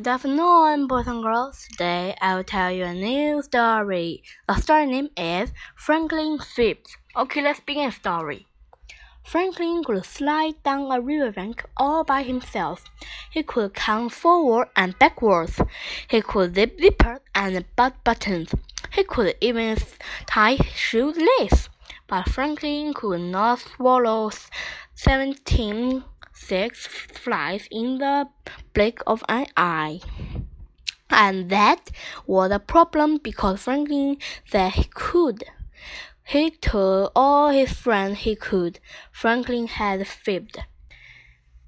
Good 0.00 0.08
afternoon, 0.08 0.86
boys 0.86 1.06
and 1.08 1.22
girls. 1.22 1.68
Today 1.72 2.16
I 2.22 2.34
will 2.34 2.42
tell 2.42 2.72
you 2.72 2.84
a 2.84 2.94
new 2.94 3.42
story. 3.42 4.22
The 4.48 4.54
story 4.54 4.86
name 4.86 5.10
is 5.14 5.52
Franklin 5.76 6.38
Fibs. 6.38 6.96
Okay, 7.14 7.42
let's 7.42 7.60
begin 7.60 7.90
the 7.90 7.92
story. 7.92 8.46
Franklin 9.22 9.84
could 9.84 10.02
slide 10.06 10.54
down 10.62 10.90
a 10.90 11.02
riverbank 11.02 11.66
all 11.76 12.02
by 12.02 12.22
himself. 12.22 12.82
He 13.30 13.42
could 13.42 13.74
count 13.74 14.12
forward 14.12 14.68
and 14.74 14.98
backwards. 14.98 15.60
He 16.08 16.22
could 16.22 16.54
zip 16.54 16.78
zippers 16.78 17.20
and 17.34 17.66
butt 17.76 18.02
buttons. 18.02 18.54
He 18.94 19.04
could 19.04 19.34
even 19.42 19.76
tie 20.24 20.56
shoelaces. 20.74 21.68
But 22.06 22.30
Franklin 22.30 22.94
could 22.94 23.20
not 23.20 23.58
swallow 23.58 24.30
seventeen 24.94 26.04
six 26.50 26.88
flies 26.88 27.68
in 27.70 27.98
the 27.98 28.26
blink 28.74 29.00
of 29.06 29.22
an 29.28 29.46
eye. 29.56 30.00
And 31.08 31.48
that 31.48 31.92
was 32.26 32.50
a 32.50 32.58
problem 32.58 33.18
because 33.18 33.62
Franklin 33.62 34.16
said 34.50 34.72
he 34.72 34.84
could. 34.92 35.44
He 36.24 36.50
told 36.50 37.12
all 37.14 37.50
his 37.50 37.72
friends 37.72 38.18
he 38.20 38.34
could. 38.34 38.80
Franklin 39.12 39.68
had 39.68 40.04
fibbed. 40.08 40.58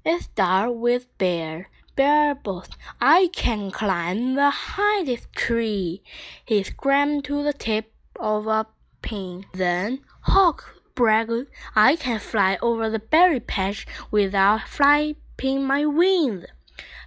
It 0.03 0.23
started 0.23 0.73
with 0.73 1.17
Bear. 1.17 1.69
Bear 1.95 2.35
boasted, 2.35 2.75
I 2.99 3.29
can 3.31 3.71
climb 3.71 4.35
the 4.35 4.49
highest 4.49 5.31
tree. 5.31 6.03
He 6.43 6.61
scrambled 6.63 7.23
to 7.25 7.41
the 7.41 7.53
tip 7.53 7.93
of 8.19 8.47
a 8.47 8.65
pin. 9.01 9.45
Then 9.53 10.01
Hawk 10.21 10.82
bragged, 10.95 11.47
I 11.75 11.95
can 11.95 12.19
fly 12.19 12.57
over 12.61 12.89
the 12.89 12.99
berry 12.99 13.39
patch 13.39 13.85
without 14.11 14.67
flapping 14.67 15.63
my 15.63 15.85
wings. 15.85 16.45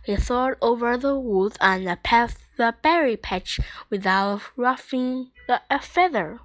He 0.05 0.17
soared 0.17 0.59
over 0.63 0.97
the 0.97 1.19
woods 1.19 1.57
and 1.61 2.03
past 2.03 2.39
the 2.57 2.75
berry 2.83 3.17
patch 3.17 3.61
without 3.91 4.43
ruffling 4.57 5.31
a 5.49 5.81
feather. 5.81 6.41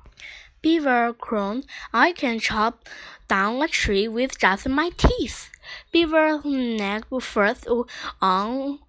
Beaver 0.62 1.14
crooned, 1.14 1.66
I 1.92 2.12
can 2.12 2.40
chop 2.40 2.88
down 3.28 3.62
a 3.62 3.68
tree 3.68 4.08
with 4.08 4.38
just 4.38 4.68
my 4.70 4.92
teeth. 4.98 5.50
Beaver 5.92 6.42
neck 6.44 7.06
first 7.22 7.68
on 8.22 8.80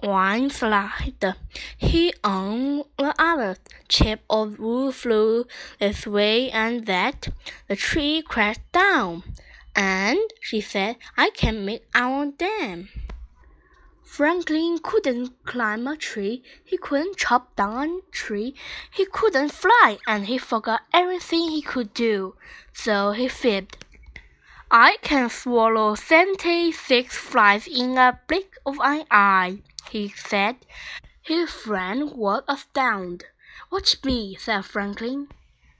one 0.00 0.50
side. 0.50 1.34
He 1.76 2.12
on 2.22 2.84
the 2.98 3.14
other. 3.18 3.56
Chip 3.88 4.20
of 4.28 4.58
wood 4.58 4.94
flew 4.94 5.46
this 5.78 6.06
way 6.06 6.50
and 6.50 6.86
that. 6.86 7.28
The 7.68 7.76
tree 7.76 8.22
crashed 8.22 8.72
down. 8.72 9.22
And 9.76 10.20
she 10.40 10.60
said, 10.60 10.96
I 11.16 11.30
can 11.30 11.64
make 11.64 11.86
our 11.94 12.26
dam. 12.26 12.88
Franklin 14.02 14.78
couldn't 14.80 15.44
climb 15.44 15.88
a 15.88 15.96
tree, 15.96 16.44
he 16.64 16.76
couldn't 16.76 17.16
chop 17.16 17.56
down 17.56 17.98
a 17.98 18.10
tree, 18.12 18.54
he 18.92 19.06
couldn't 19.06 19.50
fly, 19.50 19.98
and 20.06 20.26
he 20.26 20.38
forgot 20.38 20.82
everything 20.92 21.50
he 21.50 21.60
could 21.60 21.92
do. 21.94 22.36
So 22.72 23.10
he 23.10 23.26
fibbed. 23.26 23.76
I 24.70 24.98
can 25.02 25.28
swallow 25.30 25.96
seventy 25.96 26.70
six 26.70 27.16
flies 27.16 27.66
in 27.66 27.98
a 27.98 28.20
blink 28.28 28.56
of 28.64 28.76
an 28.80 29.04
eye, 29.10 29.62
he 29.94 30.08
said. 30.08 30.56
His 31.22 31.48
friend 31.52 32.10
was 32.16 32.42
astounded. 32.48 33.26
Watch 33.70 34.02
me, 34.02 34.34
said 34.34 34.64
Franklin. 34.64 35.28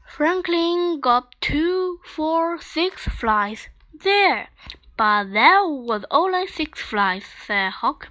Franklin 0.06 1.00
got 1.00 1.34
two, 1.40 1.98
four, 2.04 2.60
six 2.60 3.08
flies. 3.08 3.66
There! 3.92 4.50
But 4.96 5.32
there 5.32 5.66
was 5.66 6.04
only 6.12 6.46
six 6.46 6.80
flies, 6.80 7.24
said 7.44 7.72
Hawk. 7.72 8.08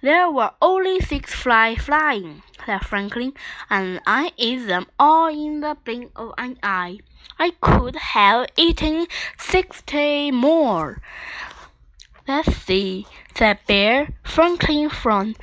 There 0.00 0.30
were 0.30 0.52
only 0.62 1.00
six 1.00 1.34
flies 1.34 1.82
flying, 1.82 2.42
said 2.64 2.86
Franklin, 2.86 3.34
and 3.68 4.00
I 4.06 4.32
ate 4.38 4.66
them 4.66 4.86
all 4.98 5.28
in 5.28 5.60
the 5.60 5.76
blink 5.84 6.12
of 6.16 6.32
an 6.38 6.58
eye. 6.62 7.00
I 7.38 7.50
could 7.60 7.96
have 7.96 8.46
eaten 8.56 9.06
sixty 9.36 10.30
more. 10.30 11.02
Let's 12.28 12.56
see, 12.56 13.06
said 13.36 13.60
Bear. 13.68 14.08
Franklin 14.24 14.90
frowned. 14.90 15.36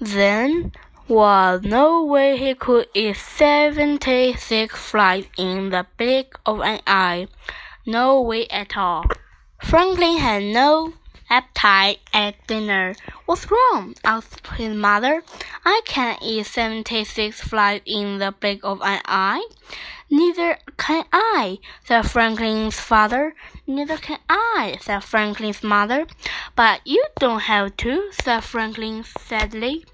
Then 0.00 0.72
was 1.08 1.62
no 1.62 2.04
way 2.04 2.36
he 2.36 2.54
could 2.54 2.86
eat 2.94 3.16
seventy 3.16 4.34
six 4.34 4.76
flies 4.76 5.24
in 5.36 5.70
the 5.70 5.86
blink 5.96 6.38
of 6.46 6.60
an 6.60 6.80
eye. 6.86 7.26
No 7.86 8.20
way 8.20 8.46
at 8.48 8.76
all. 8.76 9.06
Franklin 9.60 10.18
had 10.18 10.44
no 10.44 10.92
appetite 11.28 11.98
at 12.12 12.46
dinner. 12.46 12.94
What's 13.26 13.50
wrong? 13.50 13.94
asked 14.04 14.46
his 14.46 14.76
mother. 14.76 15.22
I 15.64 15.80
can't 15.86 16.22
eat 16.22 16.46
seventy 16.46 17.04
six 17.04 17.40
flies 17.40 17.80
in 17.84 18.18
the 18.18 18.32
blink 18.38 18.60
of 18.62 18.80
an 18.82 19.00
eye. 19.06 19.44
Neither 20.10 20.58
can 20.78 21.04
I, 21.12 21.58
said 21.84 22.08
Franklin's 22.08 22.80
father. 22.80 23.34
Neither 23.66 23.98
can 23.98 24.18
I, 24.28 24.78
said 24.80 25.04
Franklin's 25.04 25.62
mother. 25.62 26.06
But 26.56 26.80
you 26.86 27.04
don't 27.18 27.40
have 27.40 27.76
to, 27.78 28.10
said 28.12 28.40
Franklin 28.40 29.04
sadly. 29.04 29.84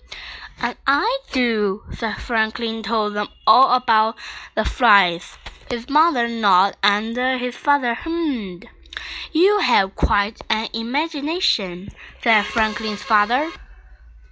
And 0.61 0.77
I 0.87 1.19
do, 1.33 1.83
said 1.93 2.19
Franklin 2.19 2.85
told 2.85 3.15
them 3.15 3.29
all 3.45 3.75
about 3.75 4.17
the 4.55 4.65
flies. 4.65 5.37
His 5.69 5.89
mother 5.89 6.29
nodded 6.29 6.77
and 6.83 7.17
his 7.41 7.57
father 7.57 7.95
hummed. 7.95 8.69
You 9.33 9.59
have 9.59 9.97
quite 9.97 10.41
an 10.49 10.69
imagination, 10.73 11.89
said 12.23 12.45
Franklin's 12.45 13.03
father. 13.03 13.51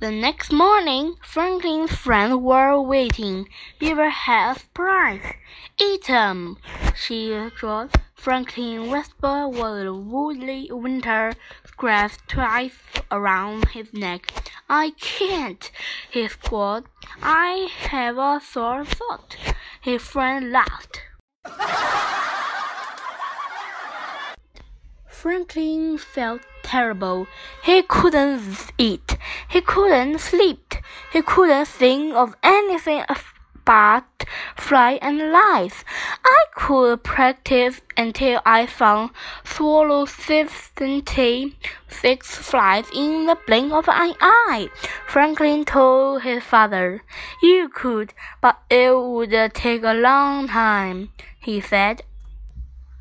The 0.03 0.11
next 0.11 0.51
morning, 0.51 1.15
Franklin's 1.23 1.95
friends 1.95 2.35
were 2.35 2.81
waiting. 2.81 3.49
Beaver 3.79 4.11
had 4.11 4.57
a 4.57 4.59
surprise. 4.59 5.35
Eat 5.79 6.11
'em, 6.11 6.59
she 6.97 7.31
drawled. 7.55 7.93
Franklin 8.17 8.91
whispered 8.91 9.51
while 9.51 9.77
the 9.77 9.95
woolly 9.95 10.69
winter 10.73 11.35
scratched 11.65 12.27
twice 12.27 12.81
around 13.12 13.69
his 13.69 13.95
neck. 13.95 14.51
I 14.69 14.91
can't, 15.01 15.71
he 16.11 16.27
squawked. 16.27 16.91
I 17.23 17.69
have 17.91 18.19
a 18.19 18.41
sore 18.41 18.85
throat. 18.85 19.37
His 19.83 20.03
friend 20.03 20.51
laughed. 20.51 21.01
Franklin 25.22 25.99
felt 25.99 26.43
terrible. 26.65 27.28
He 27.62 27.83
couldn't 27.83 28.72
eat. 28.77 29.16
He 29.49 29.60
couldn't 29.60 30.19
sleep. 30.19 30.75
He 31.12 31.22
couldn't 31.22 31.69
think 31.69 32.12
of 32.16 32.34
anything 32.43 33.05
but 33.65 34.25
fly 34.56 34.99
and 35.00 35.31
lies. 35.31 35.84
I 36.25 36.44
could 36.56 37.05
practice 37.05 37.81
until 37.97 38.41
I 38.44 38.66
found 38.66 39.11
swallow 39.44 40.06
seventy 40.06 41.56
six 41.87 42.34
flies 42.34 42.87
in 42.93 43.27
the 43.27 43.38
blink 43.47 43.72
of 43.72 43.88
an 43.88 44.15
eye. 44.21 44.71
Franklin 45.06 45.65
told 45.65 46.22
his 46.22 46.43
father. 46.43 47.05
You 47.41 47.69
could, 47.69 48.12
but 48.41 48.59
it 48.69 48.93
would 48.93 49.55
take 49.55 49.84
a 49.84 49.94
long 49.94 50.49
time, 50.49 51.11
he 51.38 51.61
said. 51.61 52.03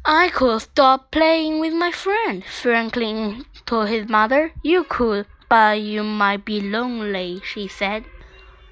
I 0.04 0.30
could 0.30 0.62
stop 0.64 1.12
playing 1.12 1.60
with 1.60 1.74
my 1.74 1.92
friend, 1.92 2.44
Franklin 2.44 3.46
told 3.68 3.90
his 3.90 4.10
mother. 4.10 4.52
You 4.64 4.84
could, 4.84 5.28
but 5.48 5.80
you 5.80 6.04
might 6.04 6.44
be 6.44 6.60
lonely, 6.60 7.40
she 7.46 7.68
said. 7.68 8.06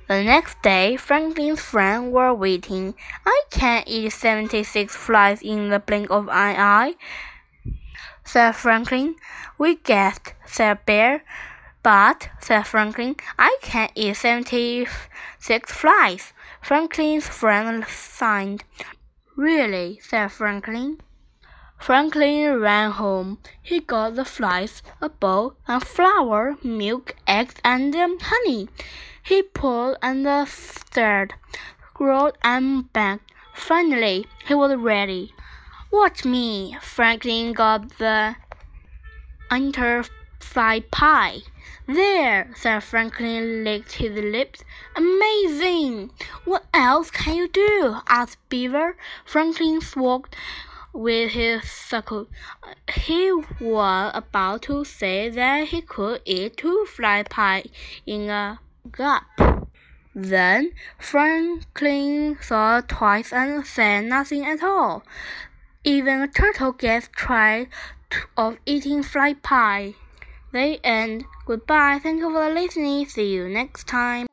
The 0.08 0.24
next 0.24 0.60
day, 0.64 0.98
Franklin's 0.98 1.62
friends 1.62 2.12
were 2.12 2.34
waiting. 2.34 2.96
I 3.28 3.44
can't 3.52 3.88
eat 3.88 4.10
seventy 4.12 4.64
six 4.64 4.96
flies 4.96 5.44
in 5.44 5.70
the 5.70 5.78
blink 5.78 6.10
of 6.10 6.30
an 6.30 6.56
eye, 6.58 6.96
said 8.26 8.54
Franklin. 8.54 9.16
We 9.60 9.76
guessed, 9.76 10.34
said 10.48 10.84
Bear. 10.88 11.24
But, 11.84 12.30
said 12.42 12.64
Franklin, 12.64 13.18
I 13.38 13.56
can't 13.62 13.92
eat 13.94 14.16
seventy 14.16 14.88
six 15.38 15.72
flies. 15.72 16.34
Franklin's 16.60 17.28
friend 17.28 17.86
sighed. 17.88 18.64
Really, 19.36 20.00
said 20.02 20.32
Franklin. 20.32 20.98
Franklin 21.80 22.60
ran 22.60 22.92
home. 22.92 23.40
He 23.62 23.80
got 23.80 24.16
the 24.16 24.26
flies, 24.26 24.84
a 25.02 25.10
bowl, 25.10 25.56
and 25.68 25.82
flour, 25.82 26.58
milk, 26.62 27.16
eggs, 27.26 27.56
and 27.64 27.96
honey. 27.96 28.68
He 29.24 29.42
pulled 29.44 29.98
and 30.02 30.48
stirred, 30.48 31.34
rolled 31.98 32.38
and 32.44 32.92
baked. 32.92 33.32
Finally, 33.54 34.26
he 34.46 34.54
was 34.54 34.76
ready. 34.76 35.34
Watch 35.92 36.26
me! 36.26 36.78
Franklin 36.82 37.54
got 37.54 37.98
the 37.98 38.36
fly 40.40 40.82
pie. 40.92 41.40
There, 41.88 42.52
said 42.56 42.84
Franklin, 42.84 43.64
licked 43.64 43.94
his 43.94 44.12
lips. 44.12 44.64
Amazing! 44.96 46.12
What 46.46 46.66
else 46.74 47.10
can 47.10 47.36
you 47.36 47.48
do? 47.48 47.98
asked 48.08 48.38
Beaver. 48.50 48.96
Franklin 49.26 49.82
swallowed 49.82 50.36
with 50.94 51.32
his 51.32 51.64
circle. 51.70 52.28
He 52.94 53.32
was 53.60 54.12
about 54.14 54.64
to 54.64 54.84
say 54.84 55.30
that 55.30 55.68
he 55.70 55.82
could 55.82 56.22
eat 56.26 56.58
two 56.58 56.86
fly 56.86 57.24
pie 57.24 57.64
in 58.06 58.30
a 58.30 58.60
up. 59.00 59.24
Then 60.16 60.72
Franklin 60.98 62.36
thought 62.42 62.90
twice 62.90 63.32
and 63.32 63.66
said 63.66 64.06
nothing 64.06 64.46
at 64.46 64.64
all. 64.64 65.04
Even 65.84 66.22
a 66.22 66.28
turtle 66.28 66.72
gets 66.72 67.10
tired 67.18 67.68
of 68.36 68.58
eating 68.66 69.04
fly 69.04 69.34
pie. 69.34 69.94
The 70.52 70.80
end. 70.84 71.26
Goodbye. 71.46 72.00
Thank 72.02 72.20
you 72.20 72.32
for 72.32 72.54
listening. 72.54 73.06
See 73.06 73.32
you 73.34 73.48
next 73.48 73.88
time. 73.88 74.29